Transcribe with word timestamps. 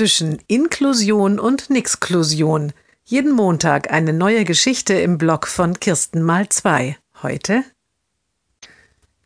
zwischen 0.00 0.38
Inklusion 0.46 1.38
und 1.38 1.68
Nixklusion. 1.68 2.72
Jeden 3.04 3.32
Montag 3.32 3.92
eine 3.92 4.14
neue 4.14 4.44
Geschichte 4.44 4.94
im 4.94 5.18
Blog 5.18 5.46
von 5.46 5.78
Kirsten 5.78 6.22
mal 6.22 6.48
zwei. 6.48 6.96
Heute 7.22 7.64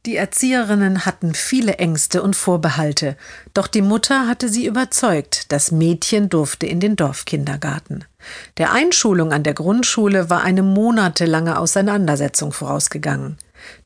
die 0.04 0.16
Erzieherinnen 0.16 1.06
hatten 1.06 1.32
viele 1.32 1.74
Ängste 1.74 2.22
und 2.22 2.34
Vorbehalte, 2.34 3.16
doch 3.54 3.68
die 3.68 3.82
Mutter 3.82 4.26
hatte 4.26 4.48
sie 4.48 4.66
überzeugt, 4.66 5.52
das 5.52 5.70
Mädchen 5.70 6.28
durfte 6.28 6.66
in 6.66 6.80
den 6.80 6.96
Dorfkindergarten. 6.96 8.04
Der 8.58 8.72
Einschulung 8.72 9.32
an 9.32 9.44
der 9.44 9.54
Grundschule 9.54 10.28
war 10.28 10.42
eine 10.42 10.64
monatelange 10.64 11.56
Auseinandersetzung 11.56 12.52
vorausgegangen. 12.52 13.38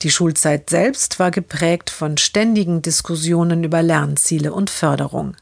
Die 0.03 0.11
Schulzeit 0.11 0.71
selbst 0.71 1.19
war 1.19 1.31
geprägt 1.31 1.91
von 1.91 2.19
ständigen 2.19 2.83
Diskussionen 2.83 3.65
über 3.65 3.83
Lernziele 3.83 4.53
und 4.53 4.71
Förderung. 4.71 5.37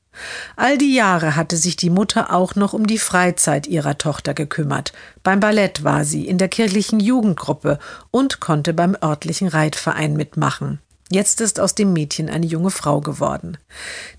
All 0.57 0.79
die 0.79 0.95
Jahre 0.95 1.37
hatte 1.37 1.57
sich 1.57 1.77
die 1.77 1.91
Mutter 1.91 2.33
auch 2.33 2.55
noch 2.55 2.73
um 2.73 2.87
die 2.87 2.99
Freizeit 2.99 3.67
ihrer 3.67 3.99
Tochter 3.99 4.35
gekümmert. 4.35 4.93
Beim 5.23 5.41
Ballett 5.41 5.85
war 5.85 6.05
sie, 6.05 6.27
in 6.27 6.39
der 6.39 6.49
kirchlichen 6.49 7.01
Jugendgruppe 7.01 7.79
und 8.11 8.41
konnte 8.41 8.73
beim 8.73 8.97
örtlichen 9.03 9.49
Reitverein 9.49 10.15
mitmachen. 10.15 10.81
Jetzt 11.11 11.41
ist 11.41 11.61
aus 11.61 11.75
dem 11.75 11.93
Mädchen 11.93 12.29
eine 12.29 12.47
junge 12.47 12.71
Frau 12.71 13.01
geworden. 13.01 13.59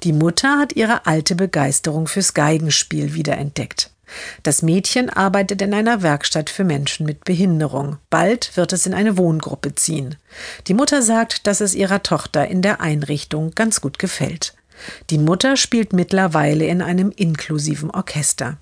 Die 0.03 0.13
Mutter 0.13 0.58
hat 0.58 0.73
ihre 0.73 1.05
alte 1.05 1.36
Begeisterung 1.36 2.08
fürs 2.08 2.34
Geigenspiel 2.34 3.13
wiederentdeckt. 3.13 3.91
Das 4.43 4.61
Mädchen 4.61 5.09
arbeitet 5.09 5.61
in 5.61 5.73
einer 5.73 6.02
Werkstatt 6.02 6.49
für 6.49 6.63
Menschen 6.63 7.05
mit 7.05 7.25
Behinderung. 7.25 7.97
Bald 8.09 8.55
wird 8.55 8.73
es 8.73 8.85
in 8.85 8.93
eine 8.93 9.17
Wohngruppe 9.17 9.75
ziehen. 9.75 10.16
Die 10.67 10.73
Mutter 10.73 11.02
sagt, 11.02 11.47
dass 11.47 11.61
es 11.61 11.75
ihrer 11.75 12.03
Tochter 12.03 12.47
in 12.47 12.61
der 12.61 12.81
Einrichtung 12.81 13.52
ganz 13.55 13.81
gut 13.81 13.99
gefällt. 13.99 14.55
Die 15.09 15.17
Mutter 15.17 15.57
spielt 15.57 15.93
mittlerweile 15.93 16.66
in 16.66 16.81
einem 16.81 17.11
inklusiven 17.16 17.91
Orchester. 17.91 18.57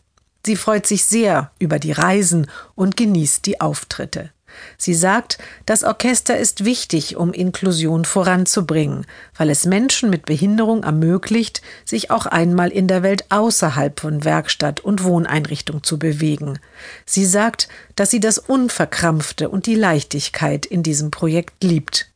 Sie 0.45 0.55
freut 0.55 0.85
sich 0.85 1.05
sehr 1.05 1.51
über 1.59 1.79
die 1.79 1.91
Reisen 1.91 2.47
und 2.75 2.97
genießt 2.97 3.45
die 3.45 3.61
Auftritte. 3.61 4.29
Sie 4.77 4.93
sagt, 4.93 5.37
das 5.65 5.83
Orchester 5.83 6.37
ist 6.37 6.65
wichtig, 6.65 7.15
um 7.15 7.33
Inklusion 7.33 8.05
voranzubringen, 8.05 9.05
weil 9.35 9.49
es 9.49 9.65
Menschen 9.65 10.09
mit 10.09 10.25
Behinderung 10.25 10.83
ermöglicht, 10.83 11.61
sich 11.83 12.11
auch 12.11 12.25
einmal 12.25 12.69
in 12.69 12.87
der 12.87 13.03
Welt 13.03 13.25
außerhalb 13.29 13.99
von 13.99 14.23
Werkstatt 14.23 14.79
und 14.79 15.03
Wohneinrichtung 15.03 15.83
zu 15.83 15.99
bewegen. 15.99 16.59
Sie 17.05 17.25
sagt, 17.25 17.67
dass 17.95 18.11
sie 18.11 18.19
das 18.19 18.37
Unverkrampfte 18.37 19.49
und 19.49 19.65
die 19.65 19.75
Leichtigkeit 19.75 20.65
in 20.65 20.83
diesem 20.83 21.11
Projekt 21.11 21.63
liebt. 21.63 22.11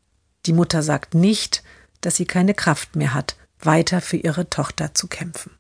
Die 0.46 0.54
Mutter 0.54 0.84
sagt 0.84 1.16
nicht, 1.16 1.64
dass 2.02 2.16
sie 2.16 2.26
keine 2.26 2.54
Kraft 2.54 2.96
mehr 2.96 3.14
hat, 3.14 3.36
weiter 3.60 4.02
für 4.02 4.18
ihre 4.18 4.50
Tochter 4.50 4.94
zu 4.94 5.08
kämpfen. 5.08 5.52